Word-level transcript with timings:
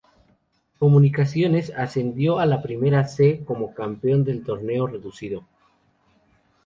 Comunicaciones 0.79 1.71
ascendió 1.77 2.39
a 2.39 2.47
la 2.47 2.63
Primera 2.63 3.07
C 3.07 3.43
como 3.45 3.71
campeón 3.75 4.23
del 4.23 4.43
Torneo 4.43 4.87
Reducido. 4.87 5.45